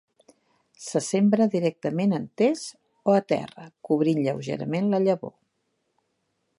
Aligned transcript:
Se 0.85 1.01
sembra 1.07 1.47
directament 1.55 2.17
en 2.19 2.25
test 2.43 2.75
o 3.11 3.15
a 3.19 3.21
terra, 3.35 3.69
cobrint 3.91 4.23
lleugerament 4.29 4.91
la 4.95 5.03
llavor. 5.07 5.35